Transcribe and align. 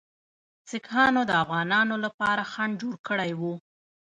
سیکهانو 0.69 1.21
د 1.25 1.31
افغانانو 1.43 1.95
لپاره 2.05 2.41
خنډ 2.51 2.73
جوړ 2.81 2.95
کړی 3.07 3.31
وو. 3.39 3.53